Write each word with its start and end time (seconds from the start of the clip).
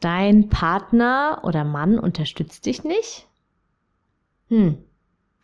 Dein 0.00 0.48
Partner 0.48 1.42
oder 1.44 1.64
Mann 1.64 1.98
unterstützt 1.98 2.64
dich 2.66 2.84
nicht? 2.84 3.26
Hm, 4.48 4.78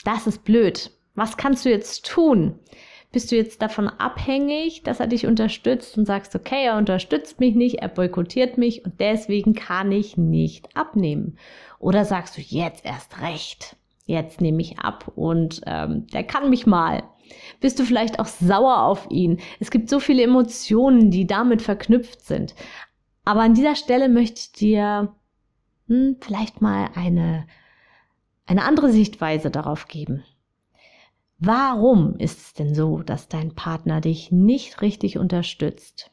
das 0.05 0.27
ist 0.27 0.45
blöd. 0.45 0.91
Was 1.15 1.37
kannst 1.37 1.65
du 1.65 1.70
jetzt 1.70 2.06
tun? 2.06 2.59
Bist 3.12 3.32
du 3.32 3.37
jetzt 3.37 3.62
davon 3.62 3.88
abhängig, 3.88 4.82
dass 4.82 5.01
er 5.01 5.06
dich 5.06 5.27
unterstützt 5.27 5.96
und 5.96 6.05
sagst, 6.06 6.34
okay, 6.34 6.66
er 6.66 6.77
unterstützt 6.77 7.41
mich 7.41 7.55
nicht, 7.55 7.77
er 7.77 7.88
boykottiert 7.88 8.59
mich 8.59 8.84
und 8.84 9.01
deswegen 9.01 9.55
kann 9.55 9.92
ich 9.92 10.16
nicht 10.16 10.74
abnehmen? 10.77 11.38
Oder 11.79 12.04
sagst 12.04 12.37
du 12.37 12.43
jetzt 12.43 12.84
erst 12.84 13.20
recht, 13.20 13.77
jetzt 14.07 14.41
nehme 14.41 14.60
ich 14.60 14.79
ab 14.79 15.12
und 15.15 15.62
ähm, 15.66 16.07
der 16.09 16.24
kann 16.24 16.51
mich 16.51 16.66
mal. 16.66 17.04
Bist 17.60 17.79
du 17.79 17.84
vielleicht 17.84 18.18
auch 18.18 18.27
sauer 18.27 18.82
auf 18.82 19.07
ihn? 19.10 19.38
Es 19.60 19.70
gibt 19.70 19.88
so 19.88 19.98
viele 19.98 20.23
Emotionen, 20.23 21.10
die 21.10 21.27
damit 21.27 21.62
verknüpft 21.62 22.20
sind. 22.23 22.54
Aber 23.27 23.41
an 23.41 23.55
dieser 23.55 23.75
Stelle 23.75 24.09
möchte 24.09 24.39
ich 24.39 24.53
dir 24.53 25.12
hm, 25.89 26.16
vielleicht 26.21 26.62
mal 26.62 26.91
eine, 26.95 27.49
eine 28.47 28.62
andere 28.62 28.93
Sichtweise 28.93 29.51
darauf 29.51 29.89
geben. 29.89 30.25
Warum 31.38 32.16
ist 32.18 32.38
es 32.38 32.55
denn 32.55 32.73
so, 32.73 33.02
dass 33.02 33.29
dein 33.29 33.55
Partner 33.57 34.01
dich 34.01 34.30
nicht 34.30 34.80
richtig 34.80 35.18
unterstützt? 35.18 36.13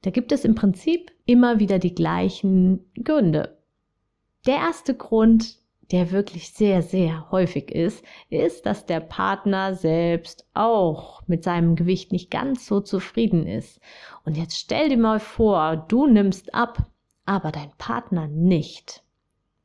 Da 0.00 0.10
gibt 0.10 0.32
es 0.32 0.46
im 0.46 0.54
Prinzip 0.54 1.12
immer 1.26 1.60
wieder 1.60 1.78
die 1.78 1.94
gleichen 1.94 2.90
Gründe. 3.04 3.58
Der 4.46 4.56
erste 4.56 4.94
Grund, 4.94 5.58
der 5.90 6.10
wirklich 6.10 6.52
sehr, 6.52 6.82
sehr 6.82 7.30
häufig 7.30 7.70
ist, 7.70 8.04
ist, 8.28 8.66
dass 8.66 8.84
der 8.84 9.00
Partner 9.00 9.74
selbst 9.74 10.46
auch 10.52 11.22
mit 11.26 11.44
seinem 11.44 11.76
Gewicht 11.76 12.12
nicht 12.12 12.30
ganz 12.30 12.66
so 12.66 12.80
zufrieden 12.80 13.46
ist. 13.46 13.80
Und 14.24 14.36
jetzt 14.36 14.58
stell 14.58 14.90
dir 14.90 14.98
mal 14.98 15.20
vor, 15.20 15.86
du 15.88 16.06
nimmst 16.06 16.54
ab, 16.54 16.86
aber 17.24 17.52
dein 17.52 17.72
Partner 17.78 18.28
nicht. 18.28 19.02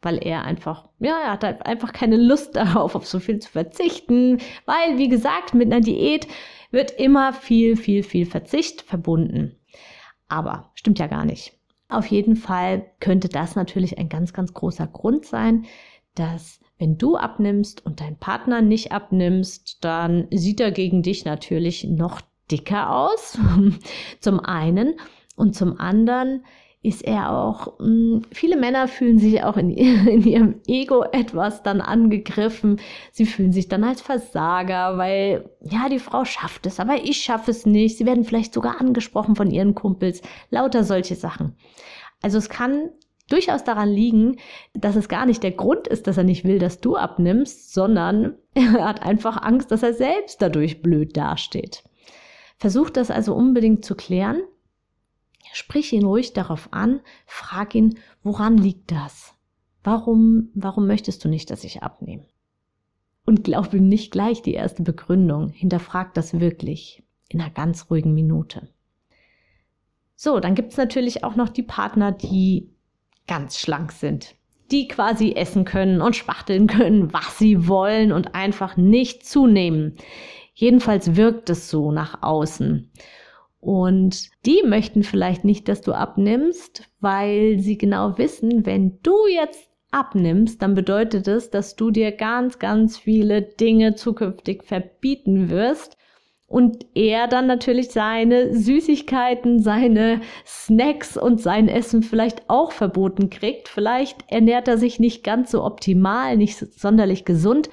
Weil 0.01 0.17
er 0.25 0.44
einfach, 0.44 0.89
ja, 0.99 1.17
er 1.19 1.31
hat 1.31 1.66
einfach 1.66 1.91
keine 1.91 2.17
Lust 2.17 2.55
darauf, 2.55 2.95
auf 2.95 3.05
so 3.05 3.19
viel 3.19 3.39
zu 3.39 3.49
verzichten. 3.49 4.39
Weil, 4.66 4.97
wie 4.97 5.09
gesagt, 5.09 5.53
mit 5.53 5.71
einer 5.71 5.81
Diät 5.81 6.27
wird 6.71 6.91
immer 6.91 7.33
viel, 7.33 7.75
viel, 7.75 8.03
viel 8.03 8.25
Verzicht 8.25 8.81
verbunden. 8.81 9.57
Aber 10.29 10.71
stimmt 10.75 10.99
ja 10.99 11.07
gar 11.07 11.25
nicht. 11.25 11.53
Auf 11.89 12.07
jeden 12.07 12.35
Fall 12.35 12.89
könnte 12.99 13.29
das 13.29 13.55
natürlich 13.55 13.99
ein 13.99 14.09
ganz, 14.09 14.33
ganz 14.33 14.53
großer 14.53 14.88
Grund 14.88 15.25
sein, 15.25 15.66
dass 16.16 16.59
wenn 16.78 16.97
du 16.97 17.16
abnimmst 17.16 17.86
und 17.86 18.02
dein 18.02 18.17
Partner 18.17 18.61
nicht 18.61 18.92
abnimmst, 18.92 19.83
dann 19.83 20.28
sieht 20.31 20.59
er 20.59 20.72
gegen 20.72 21.02
dich 21.02 21.25
natürlich 21.25 21.86
noch 21.86 22.22
dicker 22.52 22.95
aus. 22.95 23.38
zum 24.19 24.39
einen. 24.39 24.95
Und 25.36 25.56
zum 25.56 25.80
anderen 25.80 26.44
ist 26.84 27.02
er 27.02 27.31
auch, 27.31 27.80
mh, 27.80 27.86
hm, 27.86 28.22
viele 28.31 28.58
Männer 28.58 28.88
fühlen 28.89 29.17
sich 29.17 29.41
auch 29.44 29.56
in, 29.56 29.69
in, 29.72 30.23
ihrem 30.23 30.56
Ego 30.67 31.03
etwas 31.11 31.64
dann 31.64 31.80
angegriffen. 31.80 32.80
Sie 33.11 33.25
fühlen 33.25 33.53
sich 33.53 33.69
dann 33.69 33.84
als 33.84 34.02
Versager, 34.02 34.97
weil, 34.97 35.50
ja, 35.61 35.88
die 35.89 36.00
Frau 36.00 36.25
schafft 36.25 36.66
es, 36.66 36.80
aber 36.80 37.03
ich 37.03 37.23
schaffe 37.23 37.52
es 37.52 37.66
nicht. 37.66 37.97
Sie 37.97 38.06
werden 38.06 38.25
vielleicht 38.25 38.53
sogar 38.53 38.81
angesprochen 38.81 39.35
von 39.35 39.50
ihren 39.50 39.73
Kumpels. 39.73 40.22
Lauter 40.50 40.84
solche 40.84 41.16
Sachen. 41.16 41.56
Also 42.22 42.38
es 42.38 42.50
kann 42.50 42.90
durchaus 43.29 43.63
daran 43.63 43.89
liegen, 43.89 44.38
dass 44.73 44.95
es 44.95 45.07
gar 45.07 45.25
nicht 45.25 45.44
der 45.44 45.51
Grund 45.51 45.88
ist, 45.88 46.07
dass 46.07 46.17
er 46.17 46.23
nicht 46.23 46.44
will, 46.44 46.59
dass 46.59 46.81
du 46.81 46.95
abnimmst, 46.95 47.73
sondern 47.73 48.35
er 48.53 48.85
hat 48.85 49.01
einfach 49.03 49.41
Angst, 49.41 49.72
dass 49.72 49.84
er 49.84 49.94
selbst 49.94 50.41
dadurch 50.41 50.81
blöd 50.81 51.16
dasteht. 51.16 51.84
Versuch 52.57 52.89
das 52.89 53.11
also 53.11 53.34
unbedingt 53.34 53.84
zu 53.85 53.95
klären. 53.95 54.41
Sprich 55.51 55.94
ihn 55.94 56.06
ruhig 56.06 56.34
darauf 56.34 56.69
an, 56.72 57.01
frag 57.25 57.75
ihn, 57.75 58.00
woran 58.23 58.57
liegt 58.57 58.91
das? 58.91 59.34
Warum, 59.84 60.50
warum 60.55 60.88
möchtest 60.88 61.23
du 61.23 61.29
nicht, 61.29 61.51
dass 61.51 61.63
ich 61.63 61.84
abnehme? 61.84 62.25
Und 63.25 63.44
glaub 63.44 63.73
ihm 63.73 63.88
nicht 63.88 64.11
gleich 64.11 64.41
die 64.41 64.53
erste 64.53 64.84
Begründung. 64.84 65.50
Hinterfrag 65.50 66.13
das 66.13 66.40
wirklich 66.40 67.03
in 67.29 67.41
einer 67.41 67.51
ganz 67.51 67.90
ruhigen 67.90 68.13
Minute. 68.13 68.69
So, 70.16 70.40
dann 70.40 70.55
gibt's 70.55 70.78
natürlich 70.78 71.23
auch 71.23 71.35
noch 71.35 71.50
die 71.50 71.63
Partner, 71.63 72.11
die 72.11 72.72
ganz 73.28 73.57
schlank 73.57 73.91
sind. 73.91 74.35
Die 74.72 74.88
quasi 74.88 75.34
essen 75.34 75.66
können 75.66 76.01
und 76.01 76.16
spachteln 76.16 76.67
können, 76.67 77.13
was 77.13 77.38
sie 77.38 77.67
wollen 77.67 78.11
und 78.11 78.35
einfach 78.35 78.78
nicht 78.78 79.25
zunehmen. 79.25 79.95
Jedenfalls 80.53 81.16
wirkt 81.16 81.50
es 81.50 81.69
so 81.69 81.91
nach 81.91 82.22
außen. 82.22 82.91
Und 83.59 84.29
die 84.45 84.61
möchten 84.66 85.03
vielleicht 85.03 85.45
nicht, 85.45 85.67
dass 85.69 85.81
du 85.81 85.94
abnimmst, 85.94 86.89
weil 87.00 87.59
sie 87.59 87.78
genau 87.78 88.17
wissen, 88.17 88.66
wenn 88.66 89.00
du 89.03 89.16
jetzt 89.28 89.69
abnimmst, 89.91 90.61
dann 90.61 90.73
bedeutet 90.73 91.28
es, 91.28 91.50
dass 91.50 91.75
du 91.75 91.91
dir 91.91 92.11
ganz, 92.11 92.59
ganz 92.59 92.97
viele 92.97 93.41
Dinge 93.41 93.95
zukünftig 93.95 94.63
verbieten 94.63 95.50
wirst 95.50 95.97
und 96.53 96.86
er 96.94 97.28
dann 97.28 97.47
natürlich 97.47 97.90
seine 97.90 98.53
Süßigkeiten, 98.53 99.58
seine 99.58 100.22
Snacks 100.46 101.18
und 101.18 101.41
sein 101.41 101.68
Essen 101.68 102.03
vielleicht 102.03 102.47
auch 102.47 102.72
verboten 102.72 103.31
kriegt. 103.31 103.68
Vielleicht 103.68 104.31
ernährt 104.31 104.68
er 104.68 104.78
sich 104.78 105.00
nicht 105.00 105.24
ganz 105.24 105.50
so 105.50 105.64
optimal, 105.64 106.38
nicht 106.38 106.59
sonderlich 106.59 107.25
gesund, 107.25 107.72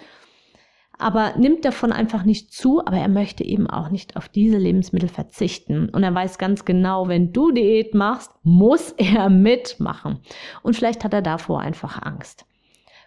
aber 0.97 1.35
nimmt 1.37 1.67
davon 1.67 1.93
einfach 1.93 2.25
nicht 2.25 2.55
zu, 2.55 2.81
aber 2.81 2.97
er 2.97 3.09
möchte 3.09 3.45
eben 3.45 3.69
auch 3.69 3.91
nicht 3.91 4.17
auf 4.17 4.31
diese 4.31 4.57
Lebensmittel 4.57 5.11
verzichten. 5.11 5.91
Und 5.91 6.03
er 6.03 6.15
weiß 6.15 6.39
ganz 6.39 6.65
genau, 6.65 7.07
wenn 7.07 7.35
du 7.35 7.51
Diät 7.51 7.95
machst, 7.95 8.33
muss 8.45 8.93
er 8.97 9.29
mitmachen. 9.29 10.21
Und 10.63 10.75
vielleicht 10.75 11.05
hat 11.05 11.13
er 11.13 11.21
davor 11.21 11.61
einfach 11.61 12.01
Angst. 12.01 12.47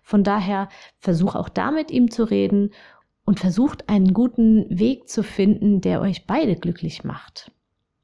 Von 0.04 0.24
daher 0.24 0.68
versuch 1.00 1.34
auch 1.34 1.50
da 1.50 1.72
mit 1.72 1.90
ihm 1.90 2.12
zu 2.12 2.26
reden 2.26 2.74
und 3.26 3.40
versucht 3.40 3.90
einen 3.90 4.14
guten 4.14 4.66
Weg 4.70 5.08
zu 5.08 5.24
finden, 5.24 5.82
der 5.82 6.02
euch 6.02 6.26
beide 6.28 6.56
glücklich 6.56 7.04
macht. 7.04 7.52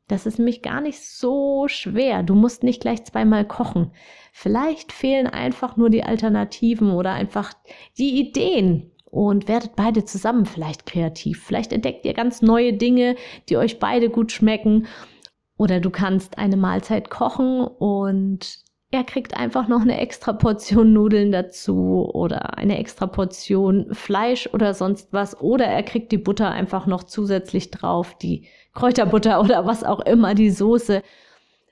Das 0.07 0.25
ist 0.25 0.39
nämlich 0.39 0.63
gar 0.63 0.81
nicht 0.81 0.99
so 1.01 1.67
schwer. 1.67 2.23
Du 2.23 2.33
musst 2.33 2.63
nicht 2.63 2.81
gleich 2.81 3.03
zweimal 3.03 3.45
kochen. 3.45 3.91
Vielleicht 4.33 4.91
fehlen 4.91 5.27
einfach 5.27 5.77
nur 5.77 5.91
die 5.91 6.03
Alternativen 6.03 6.91
oder 6.91 7.13
einfach 7.13 7.53
die 7.97 8.19
Ideen 8.19 8.91
und 9.05 9.47
werdet 9.47 9.75
beide 9.75 10.05
zusammen 10.05 10.45
vielleicht 10.45 10.87
kreativ. 10.87 11.43
Vielleicht 11.43 11.73
entdeckt 11.73 12.05
ihr 12.05 12.13
ganz 12.13 12.41
neue 12.41 12.73
Dinge, 12.73 13.15
die 13.49 13.57
euch 13.57 13.79
beide 13.79 14.09
gut 14.09 14.31
schmecken. 14.31 14.87
Oder 15.57 15.79
du 15.79 15.91
kannst 15.91 16.37
eine 16.39 16.57
Mahlzeit 16.57 17.11
kochen 17.11 17.61
und 17.61 18.63
er 18.91 19.03
kriegt 19.03 19.37
einfach 19.37 19.67
noch 19.67 19.81
eine 19.81 19.99
extra 19.99 20.33
Portion 20.33 20.93
Nudeln 20.93 21.31
dazu 21.31 22.09
oder 22.11 22.57
eine 22.57 22.79
extra 22.79 23.05
Portion 23.05 23.93
Fleisch 23.93 24.49
oder 24.51 24.73
sonst 24.73 25.13
was. 25.13 25.39
Oder 25.39 25.65
er 25.65 25.83
kriegt 25.83 26.11
die 26.11 26.17
Butter 26.17 26.49
einfach 26.49 26.87
noch 26.87 27.03
zusätzlich 27.03 27.69
drauf, 27.69 28.17
die 28.17 28.47
Kräuterbutter 28.73 29.41
oder 29.41 29.67
was 29.67 29.83
auch 29.83 29.99
immer, 29.99 30.33
die 30.33 30.49
Soße. 30.49 31.03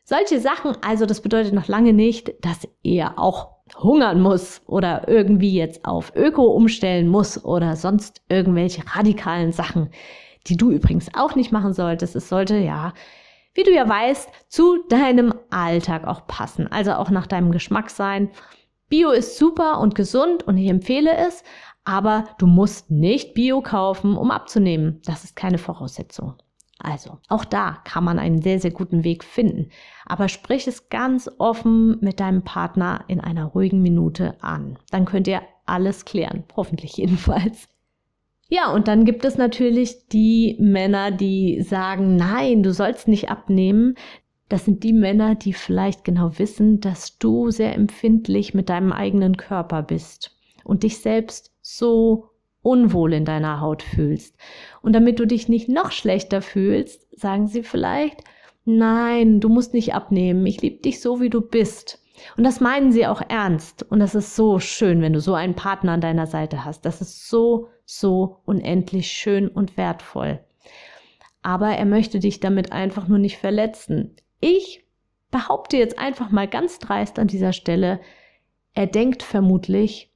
Solche 0.04 0.40
Sachen, 0.40 0.78
also 0.82 1.06
das 1.06 1.22
bedeutet 1.22 1.54
noch 1.54 1.68
lange 1.68 1.92
nicht, 1.92 2.34
dass 2.46 2.68
er 2.84 3.18
auch 3.18 3.58
hungern 3.78 4.22
muss 4.22 4.62
oder 4.68 5.08
irgendwie 5.08 5.54
jetzt 5.54 5.86
auf 5.86 6.14
Öko 6.16 6.44
umstellen 6.44 7.08
muss 7.08 7.44
oder 7.44 7.76
sonst 7.76 8.22
irgendwelche 8.30 8.84
radikalen 8.96 9.52
Sachen, 9.52 9.90
die 10.46 10.56
du 10.56 10.72
übrigens 10.72 11.10
auch 11.16 11.36
nicht 11.36 11.52
machen 11.52 11.74
solltest. 11.74 12.16
Es 12.16 12.30
sollte 12.30 12.58
ja 12.58 12.94
wie 13.58 13.64
du 13.64 13.74
ja 13.74 13.90
weißt, 13.90 14.30
zu 14.48 14.84
deinem 14.88 15.34
Alltag 15.50 16.06
auch 16.06 16.28
passen, 16.28 16.72
also 16.72 16.94
auch 16.94 17.10
nach 17.10 17.26
deinem 17.26 17.52
Geschmack 17.52 17.90
sein. 17.90 18.30
Bio 18.88 19.10
ist 19.10 19.38
super 19.38 19.80
und 19.80 19.96
gesund 19.96 20.44
und 20.44 20.58
ich 20.58 20.70
empfehle 20.70 21.18
es, 21.18 21.44
aber 21.84 22.26
du 22.38 22.46
musst 22.46 22.92
nicht 22.92 23.34
Bio 23.34 23.62
kaufen, 23.62 24.16
um 24.16 24.30
abzunehmen. 24.30 25.02
Das 25.06 25.24
ist 25.24 25.36
keine 25.36 25.58
Voraussetzung. 25.58 26.36
Also, 26.80 27.18
auch 27.28 27.44
da 27.44 27.80
kann 27.84 28.04
man 28.04 28.20
einen 28.20 28.44
sehr, 28.44 28.60
sehr 28.60 28.70
guten 28.70 29.04
Weg 29.04 29.24
finden. 29.24 29.72
Aber 30.06 30.30
sprich 30.30 30.68
es 30.68 30.90
ganz 30.90 31.28
offen 31.40 31.98
mit 32.02 32.20
deinem 32.20 32.44
Partner 32.44 33.04
in 33.08 33.20
einer 33.20 33.46
ruhigen 33.46 33.82
Minute 33.82 34.36
an. 34.42 34.78
Dann 34.92 35.06
könnt 35.06 35.28
ihr 35.28 35.42
alles 35.66 36.06
klären. 36.06 36.44
Hoffentlich 36.56 36.96
jedenfalls. 36.98 37.68
Ja, 38.50 38.72
und 38.72 38.88
dann 38.88 39.04
gibt 39.04 39.26
es 39.26 39.38
natürlich 39.38 40.08
die 40.08 40.56
Männer, 40.60 41.12
die 41.12 41.62
sagen, 41.62 42.16
nein, 42.16 42.64
du 42.64 42.72
sollst 42.72 43.08
nicht 43.08 43.30
abnehmen. 43.30 43.96
Das 44.48 44.64
sind 44.64 44.84
die 44.84 44.94
Männer, 44.94 45.36
die 45.36 45.52
vielleicht 45.52 46.06
genau 46.06 46.40
wissen, 46.40 46.80
dass 46.80 47.18
du 47.18 47.52
sehr 47.52 47.76
empfindlich 47.76 48.54
mit 48.54 48.70
deinem 48.70 48.94
eigenen 48.94 49.36
Körper 49.36 49.84
bist 49.84 50.38
und 50.64 50.84
dich 50.84 51.00
selbst 51.00 51.52
so 51.62 52.30
unwohl 52.62 53.14
in 53.14 53.26
deiner 53.26 53.60
Haut 53.60 53.84
fühlst. 53.84 54.36
Und 54.82 54.94
damit 54.94 55.20
du 55.20 55.28
dich 55.28 55.50
nicht 55.50 55.68
noch 55.68 55.92
schlechter 55.92 56.42
fühlst, 56.42 57.08
sagen 57.18 57.48
sie 57.48 57.64
vielleicht, 57.64 58.24
nein, 58.64 59.42
du 59.42 59.50
musst 59.50 59.74
nicht 59.74 59.94
abnehmen, 59.94 60.46
ich 60.46 60.62
liebe 60.62 60.82
dich 60.82 61.02
so, 61.02 61.20
wie 61.20 61.30
du 61.30 61.42
bist. 61.42 62.02
Und 62.36 62.44
das 62.44 62.60
meinen 62.60 62.92
sie 62.92 63.08
auch 63.08 63.22
ernst. 63.28 63.84
Und 63.84 64.00
das 64.00 64.16
ist 64.16 64.36
so 64.36 64.60
schön, 64.60 65.02
wenn 65.02 65.14
du 65.14 65.20
so 65.20 65.34
einen 65.34 65.56
Partner 65.56 65.94
an 65.94 66.02
deiner 66.02 66.28
Seite 66.28 66.66
hast. 66.66 66.86
Das 66.86 67.02
ist 67.02 67.30
so, 67.30 67.70
so 67.86 68.42
unendlich 68.46 69.12
schön 69.12 69.48
und 69.48 69.78
wertvoll. 69.78 70.40
Aber 71.42 71.70
er 71.70 71.86
möchte 71.86 72.20
dich 72.20 72.40
damit 72.40 72.72
einfach 72.72 73.08
nur 73.08 73.20
nicht 73.20 73.38
verletzen. 73.38 74.16
Ich 74.40 74.86
behaupte 75.32 75.78
jetzt 75.78 76.00
einfach 76.00 76.30
mal 76.30 76.48
ganz 76.48 76.80
dreist 76.80 77.20
an 77.20 77.28
dieser 77.28 77.54
Stelle, 77.54 78.00
er 78.74 78.86
denkt 78.86 79.24
vermutlich, 79.24 80.12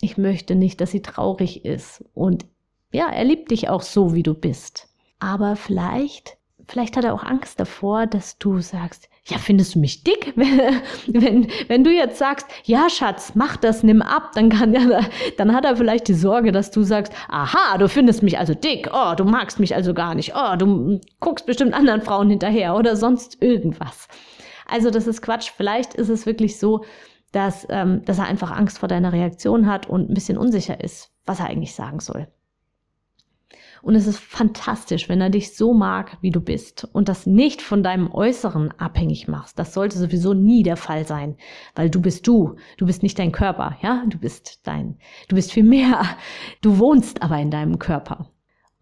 ich 0.00 0.16
möchte 0.16 0.54
nicht, 0.54 0.80
dass 0.80 0.90
sie 0.90 1.02
traurig 1.02 1.66
ist. 1.66 2.02
Und 2.14 2.46
ja, 2.92 3.10
er 3.10 3.24
liebt 3.24 3.50
dich 3.50 3.68
auch 3.68 3.82
so, 3.82 4.14
wie 4.14 4.22
du 4.22 4.32
bist. 4.32 4.88
Aber 5.18 5.54
vielleicht, 5.54 6.38
vielleicht 6.66 6.96
hat 6.96 7.04
er 7.04 7.12
auch 7.12 7.24
Angst 7.24 7.60
davor, 7.60 8.06
dass 8.06 8.38
du 8.38 8.60
sagst, 8.60 9.09
ja, 9.26 9.38
findest 9.38 9.74
du 9.74 9.78
mich 9.78 10.02
dick? 10.02 10.32
wenn, 10.36 11.48
wenn 11.68 11.84
du 11.84 11.90
jetzt 11.90 12.18
sagst, 12.18 12.46
ja, 12.64 12.88
Schatz, 12.88 13.32
mach 13.34 13.56
das, 13.56 13.82
nimm 13.82 14.02
ab, 14.02 14.30
dann 14.34 14.48
kann 14.48 14.72
ja, 14.72 15.02
dann 15.36 15.54
hat 15.54 15.64
er 15.64 15.76
vielleicht 15.76 16.08
die 16.08 16.14
Sorge, 16.14 16.52
dass 16.52 16.70
du 16.70 16.82
sagst, 16.82 17.12
aha, 17.28 17.78
du 17.78 17.88
findest 17.88 18.22
mich 18.22 18.38
also 18.38 18.54
dick, 18.54 18.90
oh, 18.92 19.14
du 19.14 19.24
magst 19.24 19.60
mich 19.60 19.74
also 19.74 19.94
gar 19.94 20.14
nicht, 20.14 20.32
oh, 20.34 20.56
du 20.56 21.00
guckst 21.20 21.46
bestimmt 21.46 21.74
anderen 21.74 22.02
Frauen 22.02 22.30
hinterher 22.30 22.74
oder 22.74 22.96
sonst 22.96 23.42
irgendwas. 23.42 24.08
Also 24.66 24.90
das 24.90 25.06
ist 25.06 25.20
Quatsch. 25.20 25.50
Vielleicht 25.56 25.94
ist 25.94 26.08
es 26.08 26.26
wirklich 26.26 26.58
so, 26.58 26.84
dass, 27.32 27.66
ähm, 27.70 28.04
dass 28.04 28.18
er 28.18 28.26
einfach 28.26 28.50
Angst 28.50 28.78
vor 28.78 28.88
deiner 28.88 29.12
Reaktion 29.12 29.66
hat 29.66 29.88
und 29.88 30.10
ein 30.10 30.14
bisschen 30.14 30.38
unsicher 30.38 30.82
ist, 30.82 31.12
was 31.26 31.40
er 31.40 31.46
eigentlich 31.46 31.74
sagen 31.74 32.00
soll. 32.00 32.28
Und 33.82 33.94
es 33.94 34.06
ist 34.06 34.18
fantastisch, 34.18 35.08
wenn 35.08 35.20
er 35.20 35.30
dich 35.30 35.56
so 35.56 35.72
mag, 35.72 36.18
wie 36.20 36.30
du 36.30 36.40
bist 36.40 36.88
und 36.92 37.08
das 37.08 37.26
nicht 37.26 37.62
von 37.62 37.82
deinem 37.82 38.12
Äußeren 38.12 38.72
abhängig 38.78 39.28
machst. 39.28 39.58
Das 39.58 39.72
sollte 39.72 39.98
sowieso 39.98 40.34
nie 40.34 40.62
der 40.62 40.76
Fall 40.76 41.06
sein, 41.06 41.36
weil 41.74 41.90
du 41.90 42.00
bist 42.00 42.26
du. 42.26 42.56
Du 42.76 42.86
bist 42.86 43.02
nicht 43.02 43.18
dein 43.18 43.32
Körper, 43.32 43.76
ja? 43.82 44.04
Du 44.08 44.18
bist 44.18 44.66
dein, 44.66 44.98
du 45.28 45.36
bist 45.36 45.52
viel 45.52 45.64
mehr. 45.64 46.02
Du 46.60 46.78
wohnst 46.78 47.22
aber 47.22 47.38
in 47.38 47.50
deinem 47.50 47.78
Körper. 47.78 48.30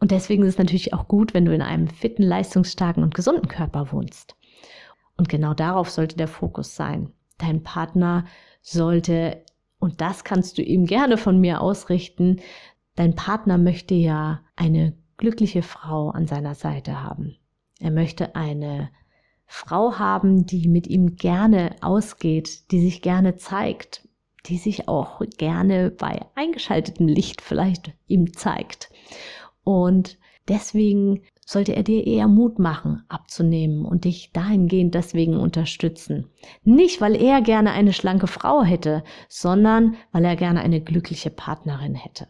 Und 0.00 0.10
deswegen 0.10 0.42
ist 0.44 0.54
es 0.54 0.58
natürlich 0.58 0.94
auch 0.94 1.08
gut, 1.08 1.34
wenn 1.34 1.44
du 1.44 1.54
in 1.54 1.62
einem 1.62 1.88
fitten, 1.88 2.22
leistungsstarken 2.22 3.02
und 3.02 3.14
gesunden 3.14 3.48
Körper 3.48 3.92
wohnst. 3.92 4.36
Und 5.16 5.28
genau 5.28 5.54
darauf 5.54 5.90
sollte 5.90 6.16
der 6.16 6.28
Fokus 6.28 6.76
sein. 6.76 7.12
Dein 7.38 7.62
Partner 7.62 8.24
sollte, 8.62 9.42
und 9.80 10.00
das 10.00 10.24
kannst 10.24 10.58
du 10.58 10.62
ihm 10.62 10.86
gerne 10.86 11.16
von 11.16 11.40
mir 11.40 11.60
ausrichten, 11.60 12.40
dein 12.98 13.14
Partner 13.14 13.58
möchte 13.58 13.94
ja 13.94 14.40
eine 14.56 14.92
glückliche 15.18 15.62
Frau 15.62 16.10
an 16.10 16.26
seiner 16.26 16.56
Seite 16.56 17.00
haben. 17.00 17.36
Er 17.78 17.92
möchte 17.92 18.34
eine 18.34 18.90
Frau 19.46 19.98
haben, 19.98 20.46
die 20.46 20.66
mit 20.66 20.88
ihm 20.88 21.14
gerne 21.14 21.76
ausgeht, 21.80 22.72
die 22.72 22.80
sich 22.80 23.00
gerne 23.00 23.36
zeigt, 23.36 24.08
die 24.46 24.58
sich 24.58 24.88
auch 24.88 25.22
gerne 25.38 25.90
bei 25.90 26.26
eingeschaltetem 26.34 27.06
Licht 27.06 27.40
vielleicht 27.40 27.92
ihm 28.08 28.32
zeigt. 28.32 28.90
Und 29.62 30.18
deswegen 30.48 31.22
sollte 31.46 31.76
er 31.76 31.84
dir 31.84 32.04
eher 32.04 32.26
Mut 32.26 32.58
machen, 32.58 33.04
abzunehmen 33.08 33.84
und 33.84 34.06
dich 34.06 34.32
dahingehend 34.32 34.94
deswegen 34.94 35.36
unterstützen. 35.36 36.26
Nicht, 36.64 37.00
weil 37.00 37.14
er 37.14 37.42
gerne 37.42 37.70
eine 37.70 37.92
schlanke 37.92 38.26
Frau 38.26 38.64
hätte, 38.64 39.04
sondern 39.28 39.94
weil 40.10 40.24
er 40.24 40.36
gerne 40.36 40.60
eine 40.60 40.80
glückliche 40.80 41.30
Partnerin 41.30 41.94
hätte. 41.94 42.26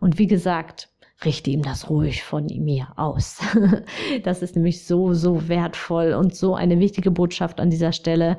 Und 0.00 0.18
wie 0.18 0.26
gesagt, 0.26 0.88
richte 1.24 1.50
ihm 1.50 1.62
das 1.62 1.90
ruhig 1.90 2.22
von 2.22 2.46
mir 2.46 2.88
aus. 2.96 3.40
Das 4.22 4.42
ist 4.42 4.54
nämlich 4.54 4.84
so, 4.84 5.14
so 5.14 5.48
wertvoll 5.48 6.12
und 6.12 6.34
so 6.34 6.54
eine 6.54 6.78
wichtige 6.78 7.10
Botschaft 7.10 7.60
an 7.60 7.70
dieser 7.70 7.92
Stelle. 7.92 8.36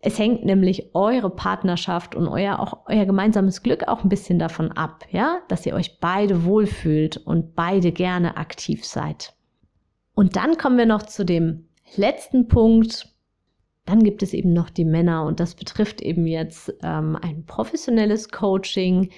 Es 0.00 0.18
hängt 0.18 0.44
nämlich 0.44 0.94
eure 0.94 1.30
Partnerschaft 1.30 2.14
und 2.14 2.28
euer 2.28 2.60
auch 2.60 2.84
euer 2.86 3.04
gemeinsames 3.04 3.62
Glück 3.62 3.88
auch 3.88 4.04
ein 4.04 4.08
bisschen 4.08 4.38
davon 4.38 4.70
ab, 4.72 5.04
ja, 5.10 5.40
dass 5.48 5.66
ihr 5.66 5.74
euch 5.74 5.98
beide 5.98 6.44
wohlfühlt 6.44 7.16
und 7.16 7.56
beide 7.56 7.90
gerne 7.90 8.36
aktiv 8.36 8.84
seid. 8.84 9.34
Und 10.14 10.36
dann 10.36 10.56
kommen 10.56 10.78
wir 10.78 10.86
noch 10.86 11.02
zu 11.02 11.24
dem 11.24 11.68
letzten 11.96 12.46
Punkt. 12.48 13.08
Dann 13.86 14.04
gibt 14.04 14.22
es 14.22 14.34
eben 14.34 14.52
noch 14.52 14.70
die 14.70 14.84
Männer 14.84 15.24
und 15.24 15.40
das 15.40 15.54
betrifft 15.54 16.00
eben 16.00 16.26
jetzt 16.26 16.72
ähm, 16.82 17.16
ein 17.20 17.44
professionelles 17.46 18.28
Coaching, 18.28 19.10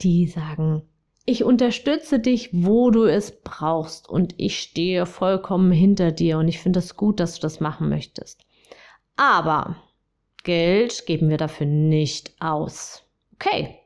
die 0.00 0.26
sagen, 0.26 0.82
ich 1.28 1.44
unterstütze 1.44 2.20
dich, 2.20 2.48
wo 2.52 2.90
du 2.90 3.04
es 3.04 3.42
brauchst 3.42 4.08
und 4.08 4.34
ich 4.38 4.58
stehe 4.58 5.04
vollkommen 5.04 5.70
hinter 5.70 6.10
dir 6.10 6.38
und 6.38 6.48
ich 6.48 6.58
finde 6.58 6.78
es 6.78 6.88
das 6.88 6.96
gut, 6.96 7.20
dass 7.20 7.34
du 7.34 7.42
das 7.42 7.60
machen 7.60 7.90
möchtest. 7.90 8.46
Aber 9.16 9.76
Geld 10.42 11.04
geben 11.04 11.28
wir 11.28 11.36
dafür 11.36 11.66
nicht 11.66 12.32
aus. 12.40 13.02
Okay, 13.34 13.78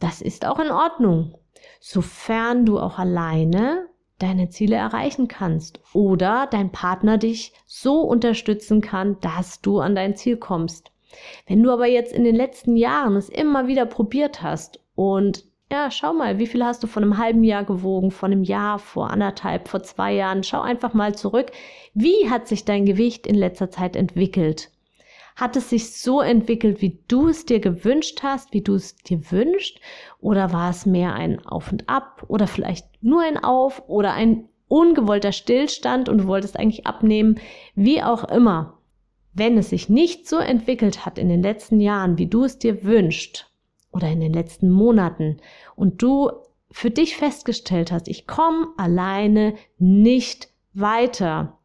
das 0.00 0.20
ist 0.20 0.44
auch 0.44 0.58
in 0.58 0.70
Ordnung, 0.70 1.34
sofern 1.80 2.66
du 2.66 2.78
auch 2.78 2.98
alleine 2.98 3.86
deine 4.18 4.50
Ziele 4.50 4.76
erreichen 4.76 5.28
kannst 5.28 5.80
oder 5.94 6.46
dein 6.46 6.72
Partner 6.72 7.16
dich 7.16 7.54
so 7.64 8.02
unterstützen 8.02 8.82
kann, 8.82 9.18
dass 9.22 9.62
du 9.62 9.80
an 9.80 9.94
dein 9.94 10.14
Ziel 10.14 10.36
kommst. 10.36 10.92
Wenn 11.46 11.62
du 11.62 11.70
aber 11.70 11.86
jetzt 11.86 12.12
in 12.12 12.24
den 12.24 12.36
letzten 12.36 12.76
Jahren 12.76 13.16
es 13.16 13.30
immer 13.30 13.66
wieder 13.66 13.86
probiert 13.86 14.42
hast 14.42 14.78
und 14.94 15.49
ja, 15.70 15.90
schau 15.90 16.12
mal, 16.12 16.38
wie 16.38 16.48
viel 16.48 16.64
hast 16.64 16.82
du 16.82 16.88
von 16.88 17.04
einem 17.04 17.18
halben 17.18 17.44
Jahr 17.44 17.64
gewogen, 17.64 18.10
von 18.10 18.32
einem 18.32 18.42
Jahr, 18.42 18.78
vor 18.80 19.10
anderthalb, 19.10 19.68
vor 19.68 19.82
zwei 19.82 20.12
Jahren. 20.12 20.42
Schau 20.42 20.60
einfach 20.60 20.94
mal 20.94 21.14
zurück. 21.14 21.52
Wie 21.94 22.28
hat 22.28 22.48
sich 22.48 22.64
dein 22.64 22.86
Gewicht 22.86 23.26
in 23.26 23.36
letzter 23.36 23.70
Zeit 23.70 23.94
entwickelt? 23.94 24.70
Hat 25.36 25.56
es 25.56 25.70
sich 25.70 25.92
so 25.96 26.20
entwickelt, 26.20 26.82
wie 26.82 26.98
du 27.06 27.28
es 27.28 27.46
dir 27.46 27.60
gewünscht 27.60 28.20
hast, 28.24 28.52
wie 28.52 28.62
du 28.62 28.74
es 28.74 28.96
dir 28.96 29.30
wünschst? 29.30 29.80
Oder 30.20 30.52
war 30.52 30.70
es 30.70 30.86
mehr 30.86 31.14
ein 31.14 31.38
Auf 31.46 31.70
und 31.70 31.88
Ab 31.88 32.24
oder 32.26 32.48
vielleicht 32.48 32.86
nur 33.00 33.22
ein 33.22 33.42
Auf 33.42 33.88
oder 33.88 34.12
ein 34.12 34.48
ungewollter 34.66 35.32
Stillstand 35.32 36.08
und 36.08 36.18
du 36.18 36.26
wolltest 36.26 36.58
eigentlich 36.58 36.86
abnehmen? 36.86 37.38
Wie 37.76 38.02
auch 38.02 38.24
immer. 38.24 38.78
Wenn 39.32 39.56
es 39.56 39.70
sich 39.70 39.88
nicht 39.88 40.28
so 40.28 40.36
entwickelt 40.36 41.06
hat 41.06 41.16
in 41.16 41.28
den 41.28 41.42
letzten 41.42 41.80
Jahren, 41.80 42.18
wie 42.18 42.26
du 42.26 42.42
es 42.42 42.58
dir 42.58 42.82
wünschst 42.82 43.49
oder 43.92 44.08
in 44.08 44.20
den 44.20 44.32
letzten 44.32 44.70
Monaten 44.70 45.38
und 45.76 46.02
du 46.02 46.30
für 46.70 46.90
dich 46.90 47.16
festgestellt 47.16 47.90
hast, 47.90 48.08
ich 48.08 48.26
komme 48.26 48.68
alleine 48.76 49.54
nicht 49.78 50.48
weiter, 50.72 51.58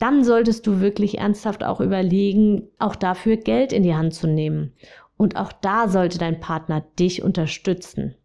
dann 0.00 0.24
solltest 0.24 0.66
du 0.66 0.80
wirklich 0.80 1.18
ernsthaft 1.18 1.62
auch 1.62 1.80
überlegen, 1.80 2.68
auch 2.78 2.96
dafür 2.96 3.36
Geld 3.36 3.72
in 3.72 3.84
die 3.84 3.94
Hand 3.94 4.14
zu 4.14 4.26
nehmen. 4.26 4.72
Und 5.16 5.36
auch 5.36 5.52
da 5.52 5.88
sollte 5.88 6.18
dein 6.18 6.40
Partner 6.40 6.84
dich 6.98 7.22
unterstützen. 7.22 8.16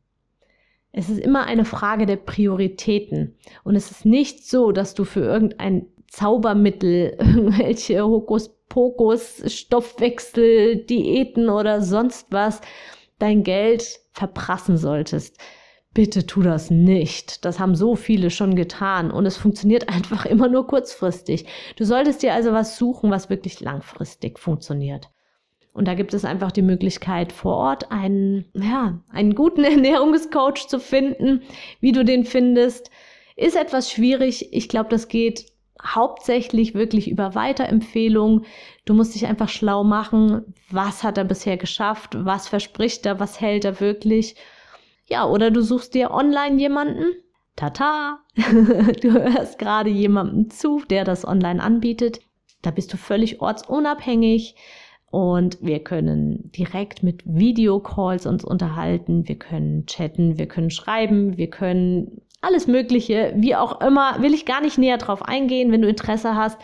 Es 0.91 1.09
ist 1.09 1.19
immer 1.19 1.45
eine 1.45 1.65
Frage 1.65 2.07
der 2.07 2.15
Prioritäten. 2.15 3.37
Und 3.63 3.75
es 3.75 3.91
ist 3.91 4.05
nicht 4.05 4.47
so, 4.47 4.71
dass 4.71 4.95
du 4.95 5.03
für 5.03 5.21
irgendein 5.21 5.85
Zaubermittel, 6.07 7.15
irgendwelche 7.19 8.03
Hokuspokus, 8.03 9.43
Stoffwechsel, 9.45 10.77
Diäten 10.77 11.49
oder 11.49 11.81
sonst 11.83 12.27
was 12.31 12.61
dein 13.19 13.43
Geld 13.43 13.99
verprassen 14.11 14.77
solltest 14.77 15.37
bitte 15.93 16.25
tu 16.25 16.41
das 16.41 16.69
nicht. 16.69 17.45
Das 17.45 17.59
haben 17.59 17.75
so 17.75 17.95
viele 17.95 18.29
schon 18.29 18.55
getan 18.55 19.11
und 19.11 19.25
es 19.25 19.37
funktioniert 19.37 19.89
einfach 19.93 20.25
immer 20.25 20.47
nur 20.47 20.67
kurzfristig. 20.67 21.45
Du 21.75 21.85
solltest 21.85 22.23
dir 22.23 22.33
also 22.33 22.51
was 22.51 22.77
suchen, 22.77 23.11
was 23.11 23.29
wirklich 23.29 23.59
langfristig 23.59 24.39
funktioniert. 24.39 25.09
Und 25.71 25.87
da 25.87 25.93
gibt 25.93 26.13
es 26.13 26.25
einfach 26.25 26.51
die 26.51 26.61
Möglichkeit, 26.61 27.31
vor 27.31 27.55
Ort 27.55 27.91
einen, 27.91 28.45
ja, 28.53 29.01
einen 29.11 29.35
guten 29.35 29.63
Ernährungscoach 29.65 30.67
zu 30.67 30.79
finden. 30.79 31.41
Wie 31.79 31.91
du 31.91 32.03
den 32.03 32.25
findest, 32.25 32.89
ist 33.35 33.55
etwas 33.55 33.91
schwierig. 33.91 34.53
Ich 34.53 34.67
glaube, 34.67 34.89
das 34.89 35.07
geht 35.07 35.45
hauptsächlich 35.83 36.73
wirklich 36.73 37.09
über 37.09 37.35
Weiterempfehlungen. 37.35 38.45
Du 38.85 38.93
musst 38.93 39.15
dich 39.15 39.25
einfach 39.25 39.49
schlau 39.49 39.83
machen. 39.83 40.53
Was 40.69 41.03
hat 41.03 41.17
er 41.17 41.23
bisher 41.23 41.57
geschafft? 41.57 42.17
Was 42.17 42.47
verspricht 42.47 43.05
er? 43.05 43.19
Was 43.19 43.39
hält 43.39 43.65
er 43.65 43.79
wirklich? 43.79 44.35
Ja, 45.07 45.25
oder 45.25 45.51
du 45.51 45.61
suchst 45.61 45.93
dir 45.93 46.11
online 46.11 46.59
jemanden. 46.59 47.05
Tata, 47.55 48.19
du 48.35 49.11
hörst 49.11 49.59
gerade 49.59 49.89
jemandem 49.89 50.49
zu, 50.49 50.81
der 50.89 51.03
das 51.03 51.25
online 51.25 51.61
anbietet. 51.61 52.21
Da 52.61 52.71
bist 52.71 52.93
du 52.93 52.97
völlig 52.97 53.41
ortsunabhängig 53.41 54.55
und 55.11 55.57
wir 55.61 55.79
können 55.83 56.51
direkt 56.51 57.03
mit 57.03 57.23
Videocalls 57.25 58.25
uns 58.25 58.45
unterhalten. 58.45 59.27
Wir 59.27 59.37
können 59.37 59.85
chatten, 59.87 60.37
wir 60.37 60.47
können 60.47 60.69
schreiben, 60.69 61.37
wir 61.37 61.49
können 61.49 62.21
alles 62.41 62.67
Mögliche, 62.67 63.33
wie 63.35 63.55
auch 63.55 63.81
immer, 63.81 64.21
will 64.21 64.33
ich 64.33 64.45
gar 64.45 64.61
nicht 64.61 64.77
näher 64.77 64.97
drauf 64.97 65.23
eingehen. 65.23 65.71
Wenn 65.71 65.81
du 65.81 65.89
Interesse 65.89 66.35
hast, 66.35 66.59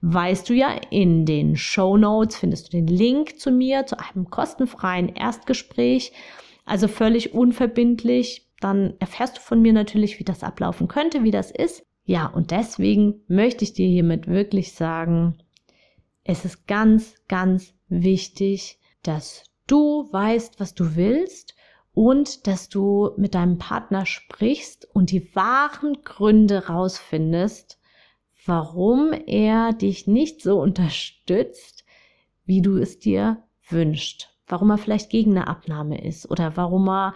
weißt 0.00 0.48
du 0.48 0.54
ja, 0.54 0.74
in 0.90 1.26
den 1.26 1.56
Show 1.56 1.96
Notes 1.96 2.36
findest 2.36 2.66
du 2.66 2.70
den 2.76 2.86
Link 2.86 3.38
zu 3.38 3.50
mir, 3.50 3.86
zu 3.86 3.96
einem 3.98 4.30
kostenfreien 4.30 5.08
Erstgespräch. 5.08 6.12
Also 6.64 6.88
völlig 6.88 7.34
unverbindlich. 7.34 8.46
Dann 8.60 8.94
erfährst 8.98 9.38
du 9.38 9.40
von 9.40 9.62
mir 9.62 9.72
natürlich, 9.72 10.18
wie 10.18 10.24
das 10.24 10.42
ablaufen 10.42 10.88
könnte, 10.88 11.22
wie 11.22 11.30
das 11.30 11.50
ist. 11.50 11.86
Ja, 12.04 12.26
und 12.26 12.50
deswegen 12.50 13.22
möchte 13.28 13.64
ich 13.64 13.72
dir 13.72 13.86
hiermit 13.86 14.26
wirklich 14.26 14.72
sagen, 14.72 15.38
es 16.24 16.44
ist 16.44 16.66
ganz, 16.66 17.14
ganz 17.28 17.74
wichtig, 17.88 18.78
dass 19.02 19.44
du 19.66 20.08
weißt, 20.10 20.60
was 20.60 20.74
du 20.74 20.96
willst 20.96 21.54
und 21.92 22.46
dass 22.46 22.68
du 22.68 23.10
mit 23.16 23.34
deinem 23.34 23.58
Partner 23.58 24.06
sprichst 24.06 24.88
und 24.94 25.10
die 25.10 25.34
wahren 25.34 25.98
Gründe 26.04 26.66
rausfindest, 26.66 27.78
warum 28.46 29.12
er 29.26 29.72
dich 29.72 30.06
nicht 30.06 30.42
so 30.42 30.60
unterstützt, 30.60 31.84
wie 32.44 32.62
du 32.62 32.76
es 32.76 32.98
dir 32.98 33.42
wünschst. 33.68 34.34
Warum 34.46 34.70
er 34.70 34.78
vielleicht 34.78 35.10
gegen 35.10 35.36
eine 35.36 35.46
Abnahme 35.46 36.02
ist 36.02 36.30
oder 36.30 36.56
warum 36.56 36.88
er 36.88 37.14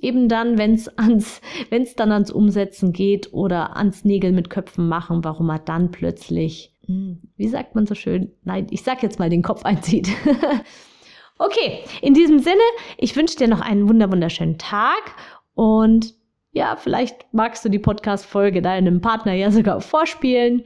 eben 0.00 0.28
dann, 0.28 0.58
wenn 0.58 0.74
es 0.74 0.88
ans, 0.98 1.40
wenn 1.70 1.82
es 1.82 1.94
dann 1.94 2.12
ans 2.12 2.30
Umsetzen 2.30 2.92
geht 2.92 3.32
oder 3.32 3.76
ans 3.76 4.04
Nägel 4.04 4.32
mit 4.32 4.50
Köpfen 4.50 4.88
machen, 4.88 5.24
warum 5.24 5.48
er 5.50 5.58
dann 5.58 5.90
plötzlich, 5.90 6.74
hm, 6.86 7.22
wie 7.36 7.48
sagt 7.48 7.74
man 7.74 7.86
so 7.86 7.94
schön, 7.94 8.32
nein, 8.42 8.66
ich 8.70 8.82
sag 8.82 9.02
jetzt 9.02 9.18
mal 9.18 9.30
den 9.30 9.42
Kopf 9.42 9.64
einzieht. 9.64 10.08
okay, 11.38 11.84
in 12.00 12.14
diesem 12.14 12.38
Sinne, 12.38 12.62
ich 12.96 13.16
wünsche 13.16 13.36
dir 13.36 13.48
noch 13.48 13.60
einen 13.60 13.88
wunderschönen 13.88 14.58
Tag 14.58 15.14
und 15.54 16.14
ja, 16.52 16.76
vielleicht 16.76 17.26
magst 17.32 17.64
du 17.64 17.68
die 17.68 17.80
Podcast-Folge 17.80 18.62
deinem 18.62 19.00
Partner 19.00 19.32
ja 19.34 19.50
sogar 19.50 19.80
vorspielen. 19.80 20.64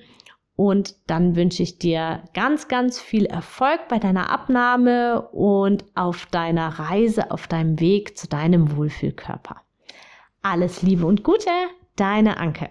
Und 0.54 0.96
dann 1.06 1.36
wünsche 1.36 1.62
ich 1.62 1.78
dir 1.78 2.24
ganz, 2.34 2.66
ganz 2.66 3.00
viel 3.00 3.26
Erfolg 3.26 3.86
bei 3.88 4.00
deiner 4.00 4.28
Abnahme 4.28 5.28
und 5.30 5.84
auf 5.94 6.26
deiner 6.26 6.80
Reise, 6.80 7.30
auf 7.30 7.46
deinem 7.46 7.78
Weg 7.78 8.18
zu 8.18 8.26
deinem 8.28 8.76
Wohlfühlkörper. 8.76 9.62
Alles 10.42 10.82
Liebe 10.82 11.06
und 11.06 11.22
Gute, 11.22 11.50
deine 11.94 12.38
Anke. 12.38 12.70